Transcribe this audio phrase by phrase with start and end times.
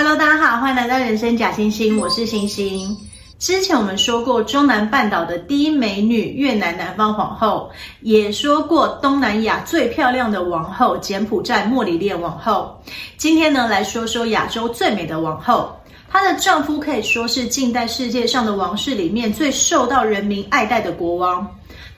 [0.00, 2.96] Hello，大家好，欢迎来到人生假星星，我是星星。
[3.40, 7.68] 之前我们说过中南半岛的第一美女越南南方皇后，
[8.02, 12.80] 也说过东南亚最漂亮的王后柬埔寨莫里列王后。
[13.16, 15.76] 今天呢，来说说亚洲最美的王后，
[16.08, 21.44] 她的丈夫可以说是近代世界上的王室里面最受到人民爱戴的国王。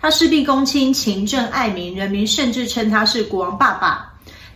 [0.01, 4.10] 他事必躬亲，勤政爱民，人民甚至称他是国王爸爸。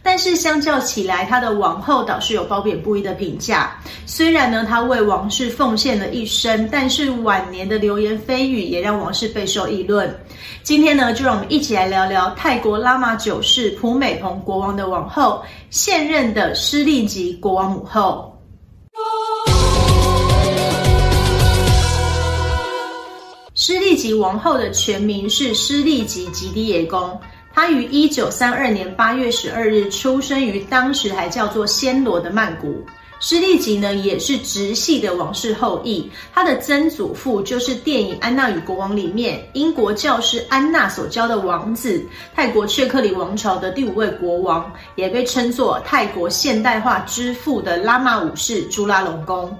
[0.06, 3.74] 但是相较起来，他的王后倒是有褒贬不一的评价。
[4.04, 10.14] 虽然呢，他为王室奉献了一生，但是晚年的流言蜚语也让王室备受议论。
[10.62, 18.30] 今天呢，就让我们一起来聊聊泰国拉玛九世普美蓬国王的王后，现任的诗丽吉国王母后。
[23.54, 27.18] 诗丽吉王后的全名是诗丽吉吉迪耶公。
[27.54, 32.84] 他于一九三二年八月十二日出生于当时还叫做暹罗的曼谷。
[33.20, 36.10] 施利吉呢，也是直系的王室后裔。
[36.34, 49.56] 他的曾祖父就是电影《安娜与国王》里面英国教师安娜所教的王子，泰国雀克里王朝的第五位国王，也被称作泰国现代化之父的拉玛五世朱拉隆功。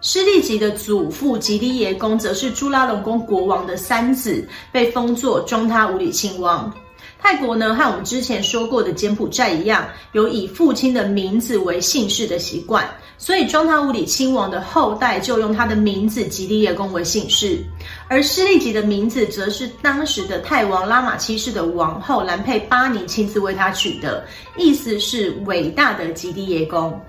[0.00, 6.72] 施利吉的祖父吉迪耶公则是朱拉隆功国王的三子，被封作庄他武里亲王。
[7.18, 17.58] 泰国呢，和我们之前说过的柬埔寨一样，有以父亲的名字为姓氏的习惯，所以庄他武里亲王的后代就用他的名字吉迪耶公为姓氏，
[18.06, 24.24] 而施利吉的名字则是当时的泰王拉玛七世的王后兰佩巴尼亲自为他取的，
[24.56, 27.00] 意思是伟大的吉迪耶公。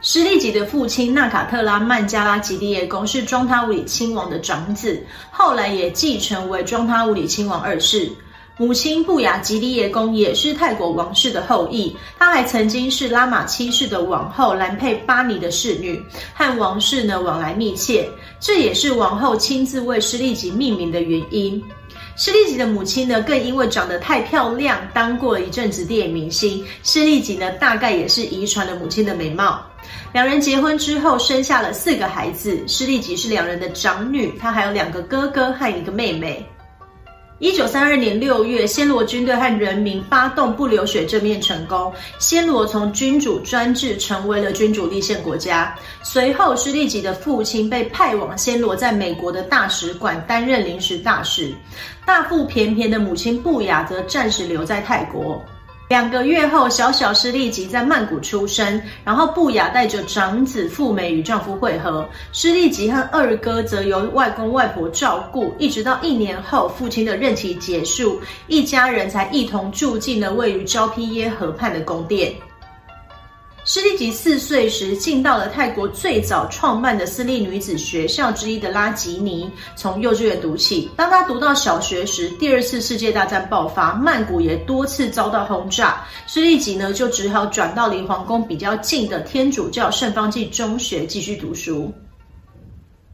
[0.00, 4.98] 施利吉的父亲纳卡特拉曼加拉吉迪耶公是庄他武里亲王的长子，
[5.30, 8.10] 后来也继承为庄他武里亲王二世。
[8.60, 15.98] 母亲布雅吉利耶公也是泰国王室的后裔，她还曾经是拉玛七世的王后兰佩巴尼的侍女，
[16.34, 18.06] 和王室呢往来密切，
[18.38, 21.58] 这也是王后亲自为诗丽吉命名的原因。
[22.16, 26.62] 诗丽吉的母亲呢，更因为长得太漂亮，当过了一阵子电影明星。
[26.82, 29.58] 诗丽吉呢，大概也是遗传了母亲的美貌。
[30.12, 32.62] 两人结婚之后，生下了四个孩子。
[32.68, 36.46] 诗丽吉是两人的长女，她还有两个哥哥和一个妹妹。
[37.40, 45.74] 一九三二年六月，暹罗军队和人民发动不流血政变成功，暹罗从君主专制成为了君主立宪国家。
[46.02, 51.50] 随后，施利吉的父亲被派往暹罗在美国的大使馆担任临时大使，
[52.04, 55.42] 大腹便便的母亲布雅则暂时留在泰国。
[55.90, 72.32] 两个月后，小小诗丽吉在曼谷出生，然后布雅带着长子富美与丈夫会合，施丽吉和二哥则由外公外婆照顾，一直到一年后父亲的任期结束，一家人才一同住进了位于昭披耶河畔的宫殿。
[73.72, 80.90] 施利吉四岁时进到了泰国最早创办的私立女子学校之一的拉吉尼，从幼稚园读起。
[80.96, 91.94] 当她读到小学时，第二次世界大战爆发，曼谷也多次遭到轰炸，施利吉呢就只好转到离皇宫比较近的天主教圣方济中学继续读书。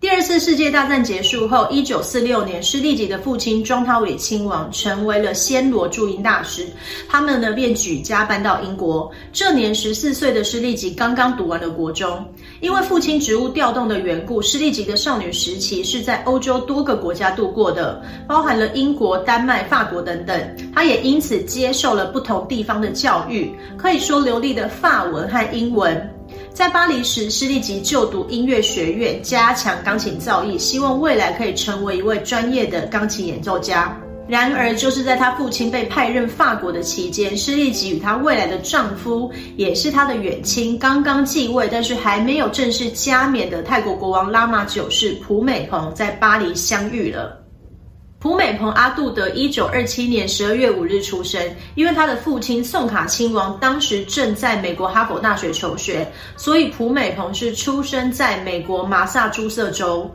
[0.07, 6.65] 第二次世界大战结束后，一九四六年，施利吉的父亲庄他武里亲王成为了暹罗驻英大使，
[7.09, 9.11] 他们呢便举家搬到英国。
[9.33, 12.25] 这年十四岁的施利吉刚刚读完了国中，
[12.61, 20.57] 因为父亲职务调动的缘故，施利吉的少女时期是在欧洲多个国家度过的，包含了英国、丹麦、法国等等。
[20.73, 26.16] 她也因此接受了不同地方的教育，可以说流利的法文和英文。
[26.53, 33.95] 在巴黎时，诗丽吉就读音乐学院，加强钢琴造诣，希望未来可以成为一位专业的钢琴演奏家。
[34.29, 47.46] 然而，就是在他父亲被派任法国的期间，诗丽吉与他未来的丈夫，也是他的远亲，刚刚继位但是还没有正式加冕的泰国国王拉玛九世普美蓬，在巴黎相遇了。
[48.19, 51.41] 普美蓬阿杜德一九二七年十二月五日出生，
[51.75, 60.11] 因为他的父亲宋卡亲王当时正在美国哈佛大学求学，所以普美蓬是出生在美国麻萨诸塞州。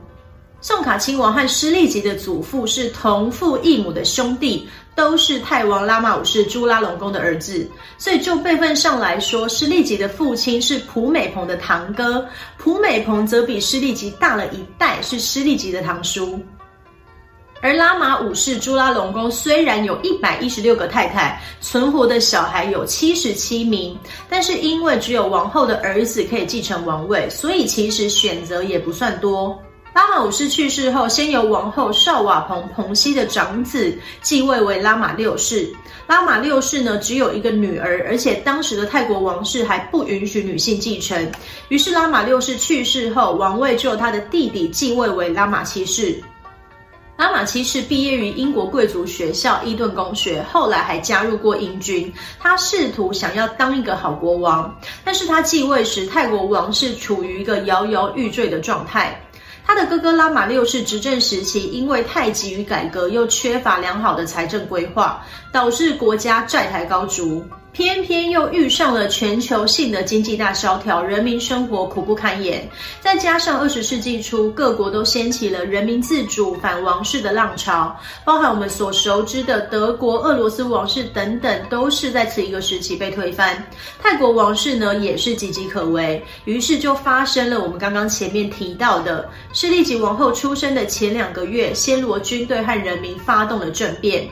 [0.61, 12.27] 宋卡亲王和诗丽吉的祖父是同父异母的兄弟，都是泰王拉玛五世朱拉隆功的儿子，所以就辈分上来说，诗丽吉的父亲是普美蓬的堂哥，
[12.57, 16.39] 普美蓬则比诗丽吉大了一代，是诗丽吉的堂叔。
[17.61, 23.97] 而拉玛五世朱拉隆功虽然有一百一十六个太太，存活的小孩有七十七名，
[24.27, 29.57] 但是因为只有王后的儿子可以继承王位，所以其实选择也不算多。
[29.93, 35.69] 拉玛五世去世后，先由王后绍瓦蓬蓬西的长子继位为拉玛六世。
[36.07, 41.29] 拉玛六世呢，只有一个女儿，而且当时的泰国王室还不允许女性继承。
[41.67, 46.23] 于是拉玛六世去世后，王位就由他的弟弟继位为拉玛七世。
[47.21, 52.11] 拉玛七世毕业于英国贵族学校伊顿公学，后来还加入过英军。
[52.39, 54.75] 他试图想要当一个好国王，
[55.05, 59.21] 但是他继位时，泰国王室处于一个摇摇欲坠的状态。
[59.63, 67.45] 他的哥哥拉玛六世执政时期，因为太急于改革，又缺乏良好的财政规划，导致国家债台高筑。
[67.73, 72.67] 偏偏又遇上了全球性的经济大萧条，人民生活苦不堪言。
[72.99, 77.95] 再加上二十世纪初，各国都掀起了人民自主反王室的浪潮，
[78.25, 83.65] 包含我们所熟知的德国、俄罗斯王室等等，都是在此一个时期被推翻。
[84.01, 94.27] 泰国王室呢，也是岌岌可危，于是就发生了我们刚刚前面提到的，诗丽吉王后出生的前两个月，暹罗军队和人民发动了政变。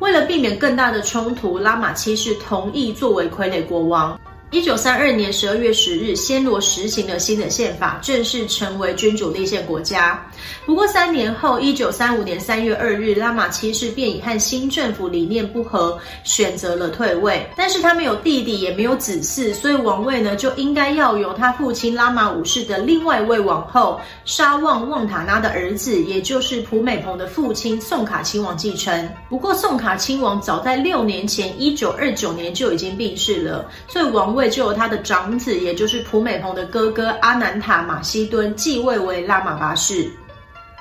[0.00, 4.19] 为了避免更大的冲突，拉玛七世同意作为傀儡国王。
[4.52, 10.20] 一九三二年十二月十日，暹罗实行了新的宪法，正式成为君主立宪国家。
[10.66, 17.48] 不过三年后，一九三五年三月二日，拉玛七世便以和新政府理念不合，选择了退位。
[17.56, 29.08] 但是他没有弟弟，也没有子嗣，所以王位呢就应该要由他父亲拉玛五世的另外一位王后沙旺旺塔纳的儿子，也就是普美蓬的父亲宋卡亲王继承。
[29.28, 34.39] 不过宋卡亲王早在六年前，一九二九年就已经病逝了，所以王位。
[34.40, 40.10] 位就由他的长子，也就是普美蓬的哥哥阿南塔马西敦继位为拉玛八世。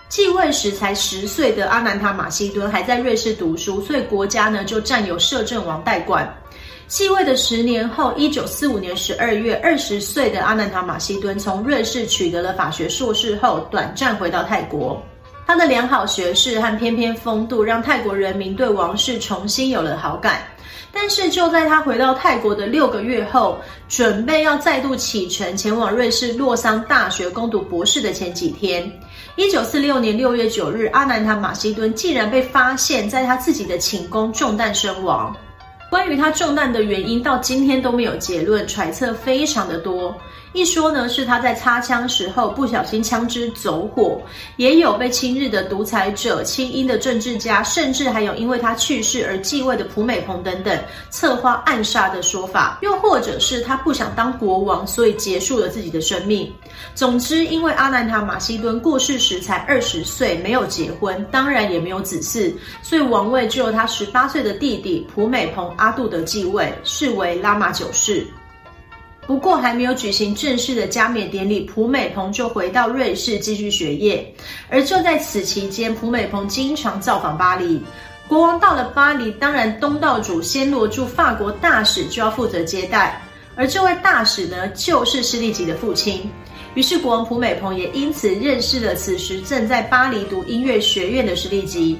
[0.08, 6.34] 继位时才十岁的阿南塔马西敦还在瑞士读书，所以国家呢就占由摄政王代管。
[6.88, 15.00] 继位的十年后，一九四五年十二月，二十岁的阿南塔马西敦从瑞士取得了法学硕士后，短暂回到泰国。
[15.46, 20.42] 他的良好学识和翩翩风度，让泰国人民对王室重新有了好感。
[20.92, 23.58] 但是就在他回到泰国的六个月后，
[23.88, 28.92] 准备要再度启程前往瑞士洛桑大学攻读博士的前几天，
[29.36, 35.36] 一九四六年六月九日，阿南塔马西敦竟然被发现在他自己的寝宫中弹身亡。
[35.90, 40.16] 关于他中弹的原因，到今天都没有结论，揣测非常的多。
[40.52, 44.20] 一说呢，是他在擦枪时候不小心枪支走火，
[44.58, 50.78] 也有被亲日的独裁者、亲英的政治家，甚至还有因为他去世而继位的普美蓬等等
[51.12, 56.52] 策划暗杀的说法，又或者是他不想当国王，所以结束了自己的生命。
[56.96, 62.52] 总之，因为阿南塔马西敦过世时才二十岁，没有结婚，当然也没有子嗣，
[62.82, 68.26] 所以王位只有他十八岁的弟弟普美蓬阿杜德继位，是为拉玛九世。
[69.30, 74.34] 不过还没有举行正式的加冕典礼，普美蓬就回到瑞士继续学业。
[74.70, 77.80] 而就在此期间，普美蓬经常造访巴黎。
[78.28, 83.22] 国王到了巴黎，当然东道主暹罗驻法国大使就要负责接待。
[83.56, 86.28] 而这位大使呢，就是施利吉的父亲。
[86.74, 91.96] 于是国王普美蓬也因此认识了此时正在巴黎读音乐学院的施利吉。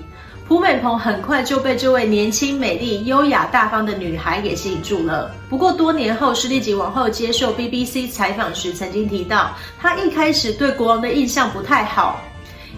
[0.50, 5.30] 胡美鹏很快就被这位年轻、美丽、优雅、大方的女孩给吸引住了。
[5.48, 12.20] 不过多年后，诗丽吉王后接受 BBC 采访时曾经提到，她一开始对国王的印象不太好，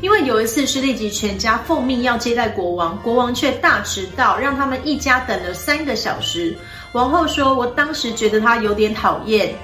[0.01, 6.53] 因为有一次诗丽吉全家奉命要接待国王，国王却大迟到，让他们一家等了三个小时。
[6.91, 9.55] 王后说：“我当时觉得他有点讨厌。”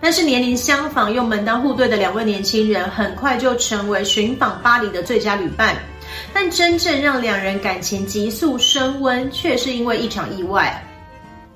[0.00, 5.74] 但是年龄相仿又门当户对的两位年轻人，很快就成为寻访巴黎的最佳旅伴。
[6.32, 10.84] 但真正让两人感情急速升温，却是因为一场意外。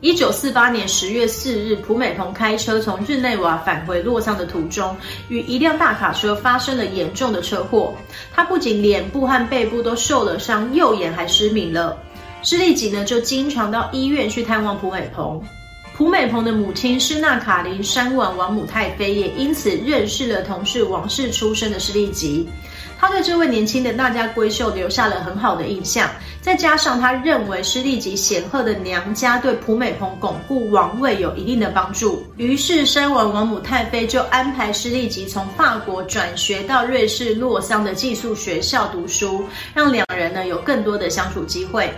[0.01, 4.95] 一九四八年十月四日，普美蓬开车从日内瓦返回洛桑的途中，
[5.29, 7.95] 与一辆大卡车发生了严重的车祸。
[8.35, 11.97] 他不仅脸部和背部都受了伤，右眼还失明了。
[12.43, 15.43] 施利吉呢，就经常到医院去探望普美蓬。
[15.97, 22.47] 普美蓬的母亲施纳卡琳山王王母太妃也因此认识了同是王室出身的施利吉。
[22.99, 26.09] 他对这位年轻的大家闺秀留下了很好的印象，
[26.41, 41.93] 再加上他认为诗丽吉显赫的娘家对蒲美蓬巩固王位有一定的帮助，于是身为王母太妃就安排诗丽吉从法国转学到瑞士洛桑的寄宿学校读书，让两人呢有更多的相处机会。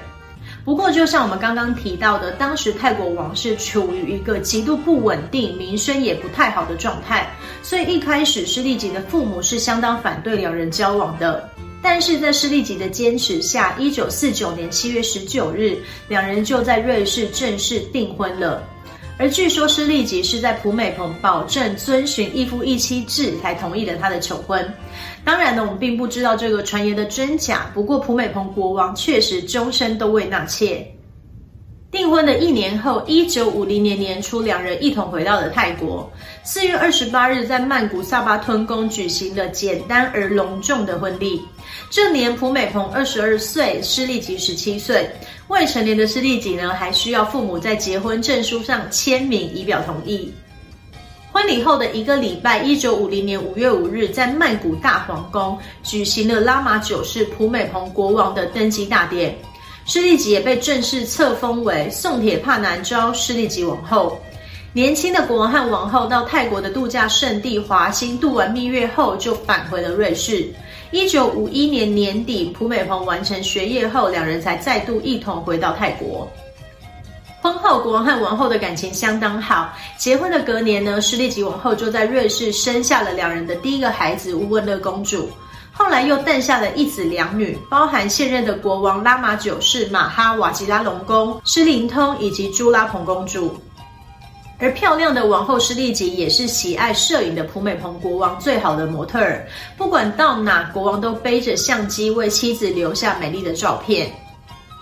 [0.66, 7.30] 不过，就像我们刚刚提到的，当时泰国王室处于一个极度不稳定、名声也不太好的状态，
[7.62, 11.48] 所以一开始施利吉的父母是相当反对两人交往的。
[11.80, 18.60] 但是在施利吉的坚持下，一九四九年七月十九日，两人就在瑞士正式订婚了。
[19.18, 24.68] 而据说施利吉是在普美蓬保证遵循一夫一妻制才同意了他的求婚。
[25.26, 27.68] 当然呢，我们并不知道这个传言的真假。
[27.74, 30.86] 不过普美蓬国王确实终身都未纳妾。
[31.90, 36.08] 订婚的一年后，一九五零年年初，两人一同回到了泰国。
[36.44, 41.42] 四月二十八日，在曼谷萨巴吞宫举行了简单而隆重的婚礼。
[41.90, 45.10] 这年，普美蓬二十二岁，施利吉十七岁。
[45.48, 50.32] 未成年的施利吉呢，还需要父母在结婚证书上签名以表同意。
[51.36, 59.36] 婚礼后的一个礼拜，一九五零年五月五日，在曼谷大皇宫举行了拉玛九世普美蓬国王的登基大典。
[59.84, 64.18] 施利吉也被正式册封为宋铁帕南昭施利吉王后。
[64.72, 70.48] 年轻的国王和王后到泰国的度假胜地华欣度完蜜月后，就返回了瑞士。
[70.90, 76.26] 一九五一年年底，普美蓬完成学业后，两人才再度一同回到泰国。
[77.46, 79.72] 婚后，国王和王后的感情相当好。
[79.96, 85.30] 结婚的隔年呢，施利吉王后就在瑞士生下了两人的第一个孩子乌汶勒公主。
[85.72, 93.56] 后来又诞下了一子两女，包含现任的国王拉玛九世马哈瓦吉拉隆功、施灵通以及朱拉蓬公主。
[94.58, 104.10] 而漂亮的王后施利吉也是喜爱摄影的普美蓬国王最好的模特儿，不管到哪，国王都背着相机为妻子留下美丽的照片。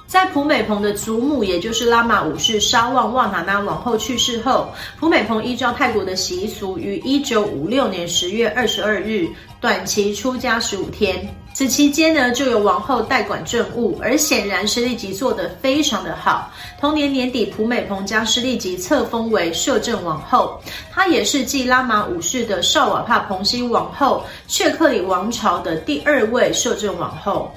[0.06, 4.68] 在普美蓬的祖母，也就是拉玛五世沙旺旺塔那王后去世后，
[5.00, 9.26] 普美蓬依照泰国的习俗，于一九五六年十月二十二日
[9.60, 11.26] 短期出家十五天。
[11.52, 16.50] 此期间呢，就由王后代管政务，而显然施利吉做得非常的好。
[16.80, 20.60] 同年年底，普美蓬将施利吉册封为摄政王后，
[20.92, 27.52] 她也是继拉玛五世的绍瓦帕蓬西王后，却克里王朝的第二位摄政王后。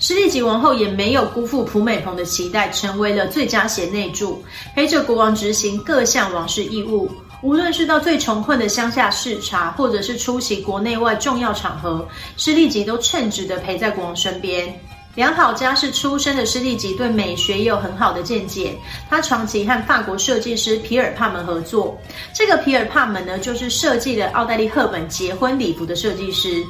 [0.00, 4.42] 施利吉王后也没有辜负普美蓬的期待，成为了最佳贤内助，
[4.74, 7.10] 陪着国王执行各项王室义务。
[7.42, 14.74] 无论是到最穷困的乡下视察，或者是出席国内外重要场合，施利吉都称职的陪在国王身边。
[15.16, 18.74] 良好家世出身的施利吉对美学也有很好的见解，
[19.10, 21.98] 他长期和法国设计师皮尔帕门合作。
[22.32, 26.64] 这个皮尔帕门呢，就是设计了奥黛丽·赫本结婚礼服的设计师。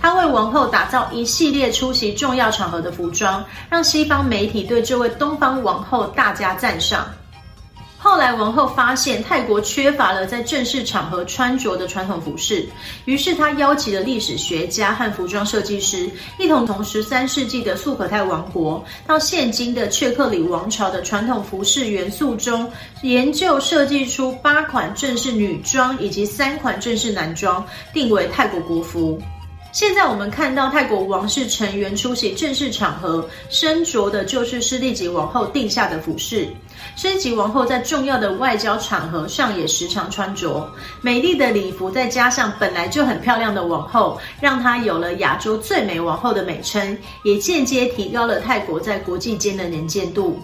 [0.00, 7.06] 他为王后打造一系列出席重要场合的服装，让西方媒体对这位东方王后大加赞赏。
[8.02, 12.66] 后来，王后发现泰国缺乏了在正式场合穿着的传统服饰，
[13.04, 29.20] 于是她邀集了历史学家和服装设计师，一同从十三世纪的素可泰王国到现今的却克里王朝的传统服饰元素中，研究设计出八款正式女装以及三款正式男装，定为泰国国服。
[29.72, 36.48] 现在我们看到泰国王室成员出席正式场合，身着的就是施利吉王后定下的服饰。
[36.96, 40.68] 施利吉王后在重要的外交场合上也时常穿着
[41.00, 50.40] 美丽的礼服，再加上本来就很漂亮的王后，让她有了亚洲最美王后的美称，也间接提高了泰国在国际间的能见度。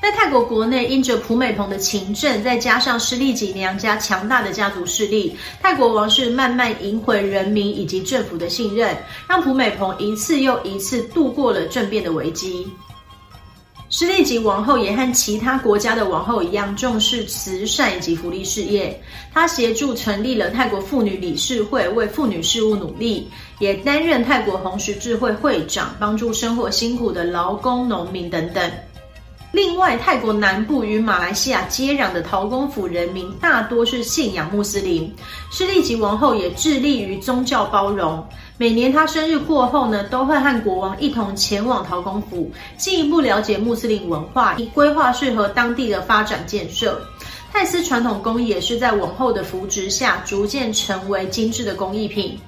[0.00, 8.96] 在泰国国内，因着普美蓬的勤政，再加上施利吉娘家强大的家族势力，泰国王室慢慢赢回人民以及政府的信任，
[9.28, 12.66] 让普美蓬一次又一次度过了政变的危机。
[13.90, 19.02] 施利吉王后也和其他国家的王后一样，重视慈善以及福利事业。
[19.32, 23.28] 她协助成立了泰国妇女理事会，为妇女事务努力，
[23.58, 28.70] 也担任泰国红十字会会长，帮助生活辛苦的劳工、农民等等。
[29.50, 35.10] 另外，泰国南部与马来西亚接壤的陶公府人民大多是信仰穆斯林。
[35.50, 38.22] 施利吉王后也致力于宗教包容，
[38.58, 47.00] 每年她生日过后呢，都会和国王一同前往陶公府，进一步了解穆斯林文化，以规划适合当地的发展建设。
[47.50, 52.38] 泰丝传统工艺也是在王后的扶植下，逐渐成为精致的工艺品。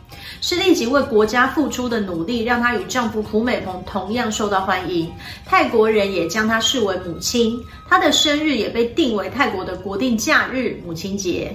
[0.40, 5.10] 是立即为国家付出的努力，让她与丈夫胡美蓬同样受到欢迎。
[5.44, 11.54] 泰国人也将她视为母亲，她的生日也被定为泰国的国定假日——母亲节。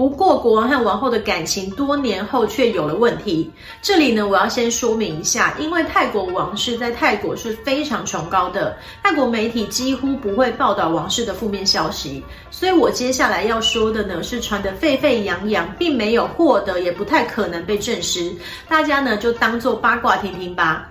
[0.00, 3.50] 不过，国王和王后的感情多年后却有了问题。
[3.82, 18.32] 这里呢，我要先说明一下，因为泰国王室在泰国是非常崇高的，泰国媒体几乎不会报道王室的负面消息，所以我接下来要说的呢，是传得沸沸扬扬，并没有获得，也不太可能被证实。
[18.66, 20.88] 大家呢，就当做八卦听听吧。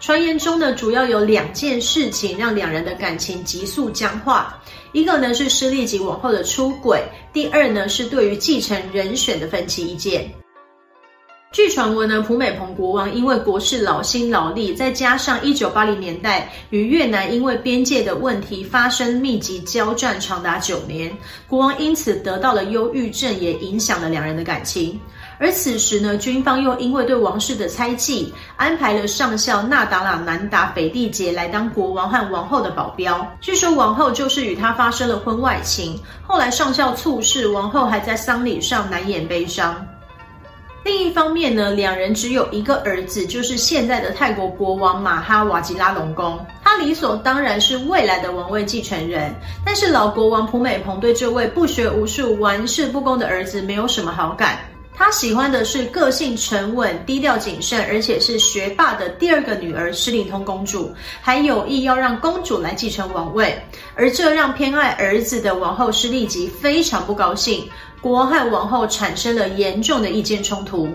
[0.00, 4.54] 传言中呢，主要有两件事情让两人的感情急速僵化。
[4.92, 10.30] 一个呢是施利吉王后的出轨，第二呢是对于继承人选的分歧意见。
[11.52, 21.10] 据传闻呢，普美蓬国王因为国事劳心劳力，再加上一九八零年代与越南因为边界的问题发生密集交战长达九年，
[21.48, 24.98] 国王因此得到了忧郁症，也影响了两人的感情。
[25.40, 33.26] 而此时呢，军方又因为对王室的猜忌，安排了上校纳达拉南达斐蒂杰来当国王和王后的保镖。
[33.40, 39.74] 据说王后就是与他发生了婚外情，后来上校猝逝，王后还在丧礼上难掩悲伤。
[40.82, 49.34] 另一方面呢，两人只有一个儿子，就是现在的泰国国王马哈瓦吉拉隆功，他理所当然是未来的王位继承人。
[49.64, 54.58] 但是老国王普美蓬对这位不学无术、玩世不恭的儿子没有什么好感，
[55.02, 63.58] 他喜欢的是个性沉稳、低调谨慎，而且是学霸的第二个女儿诗琳通公主，还有意要让公主来继承王位，
[63.94, 67.66] 而这让偏爱儿子的王后施丽吉非常不高兴。
[68.02, 70.86] 国王和王后产生了严重的意见冲突。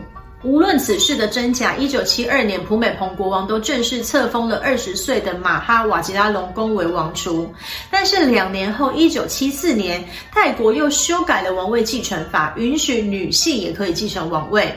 [0.45, 7.51] 无论此事的真假，一九七二年，普美蓬国王都正式册封了二十岁的马哈瓦吉拉隆功为王储。
[7.89, 14.71] 但是两年后，一九七四年，泰国又修改了王位继承法，允许女性也可以继承王位。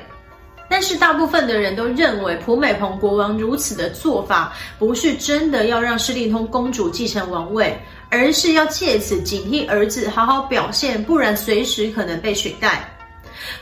[0.71, 7.79] 但是大部分的人都认为，普美蓬国王如此的做法，不是真的要让诗琳通公主继承王位。
[8.11, 12.98] 而是要借此警惕儿子好好表现，不然随时可能被取代。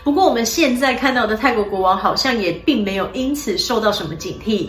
[0.03, 4.69] 不过我们现在看到的泰国国王好像也并没有因此受到什么警惕。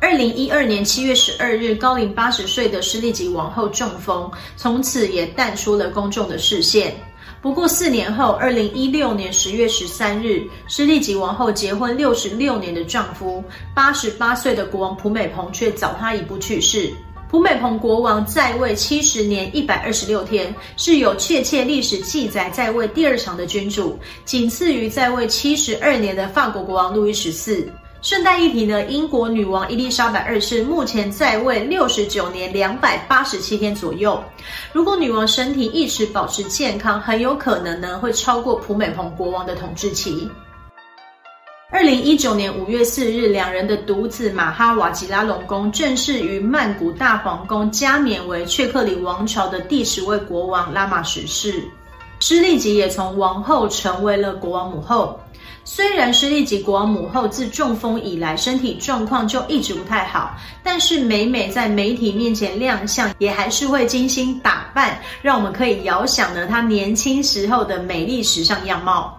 [0.00, 6.94] 二零一二年七月十二日，高龄八十岁的诗丽吉王后中风，从此也淡出了公众的视线。
[7.40, 13.42] 不过四年后，二零一六年十月十三日，诗丽吉王后结婚六十六年的丈夫
[13.74, 16.92] 八十八岁的国王普美蓬却早她一步去世。
[17.30, 27.70] 普美蓬国王在位七十年一百二十六天，是有确切历史记载在位第二长的君主，仅次于在位七十二年的法国国王路易十四。
[28.00, 34.22] 顺带一提呢，英国女王伊丽莎白二世目前在位六十九年两百八十七天左右。
[34.72, 40.30] 如果女王身体一直保持健康，很有可能呢会超过普美蓬国王的统治期。
[41.70, 51.62] 二零一九年五月四日，两人的独子马哈瓦吉拉隆功正式于曼谷大皇宫加冕为雀克里王朝的第十位国王拉玛十世。
[52.20, 55.20] 诗丽吉也从王后成为了国王母后。
[55.62, 69.17] 虽然诗丽吉国王母后自中风以来身体状况就一直不太好，但是每每在媒体面前亮相，也还是会精心打扮，让我们可以遥想呢她年轻时候的美丽时尚样貌。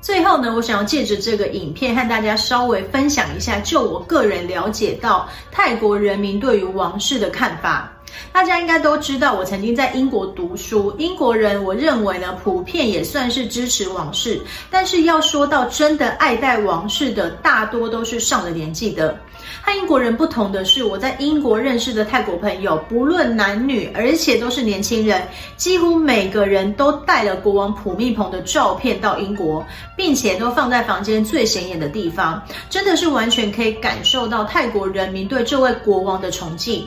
[0.00, 7.92] 最后呢，我想要借着这个影片和大家稍微分享一下，就我个人了解到泰国人民对于王室的看法。
[8.32, 14.40] 大家应该都知道，我曾经在英国读书，英国人我认为呢，普遍也算是支持王室。
[14.70, 19.16] 但是要说到真的爱戴王室的，大多都是上了年纪的。
[19.62, 25.22] 和英国人不同的是，我在英国认识的泰国朋友，不论男女，而且都是年轻人，
[25.56, 29.64] 几乎每个人都带了国王普密蓬的照片到英国，
[29.96, 36.86] 并且都放在房间最显眼的地方，真的是完全可以感受到泰国人民对这位国王的崇敬。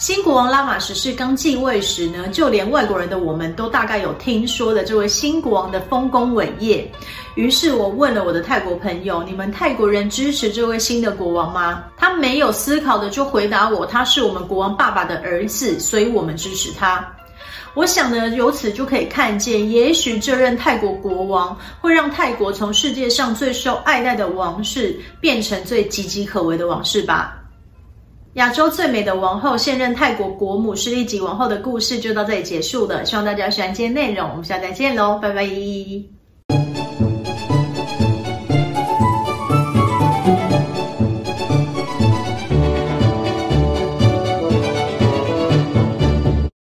[0.00, 6.90] 新国王拉玛十世刚继位时呢，就连外国人的我们都大概有听说的这位新国王的丰功伟业。
[7.34, 17.06] 于是我问了我的泰国朋友：“你们泰国人支持这位新的国王吗？”他没有思考的就回答我：“他是我们国王爸爸的儿子，所以我们支持他。”
[17.76, 27.36] 我想呢，由此就可以看见，也许这任泰国国王会让泰国从世界上最受爱戴的王室变成最岌岌可危的王室吧。
[28.34, 33.04] 亚洲最美的王后，现任泰国国母诗丽吉王后的故事就到这里结束了。
[33.04, 36.19] 希望大家喜欢今天内容，我们下次再见喽，拜拜。